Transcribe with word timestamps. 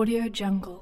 Audio 0.00 0.30
Jungle. 0.30 0.80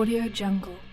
Audio 0.00 0.30
Jungle. 0.32 0.89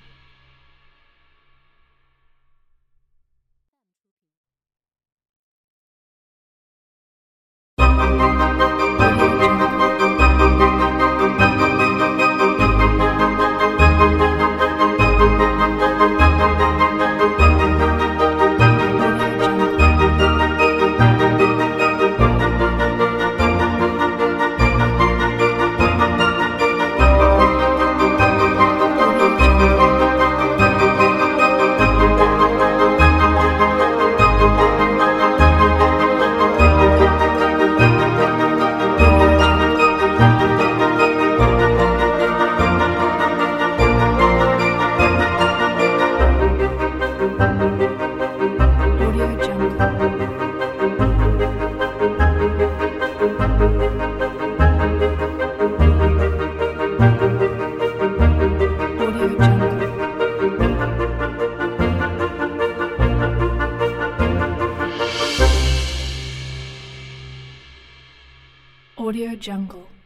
Jungle. 69.39 69.96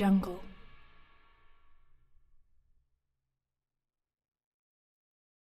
Jungle. 0.00 0.49